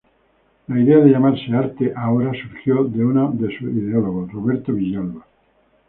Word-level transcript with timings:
La 0.67 0.79
idea 0.79 0.97
de 0.97 1.11
llamarse 1.11 1.53
Arte 1.53 1.93
Ahora 1.95 2.31
surgió 2.33 2.85
de 2.85 3.05
uno 3.05 3.29
de 3.33 3.55
sus 3.55 3.69
ideólogos, 3.71 4.31
Roberto 4.31 4.73
Villalba. 4.73 5.23